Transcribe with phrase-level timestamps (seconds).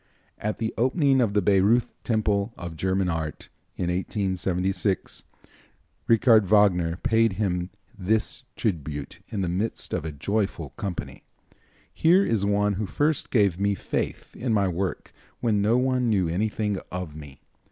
[0.39, 5.25] At the opening of the Baireuth Temple of German Art, in 1876,
[6.07, 11.21] Richard Wagner paid him this tribute in the midst of a joyful company:
[11.93, 16.27] "Here is one who first gave me faith in my work when no one knew
[16.27, 17.39] anything of me.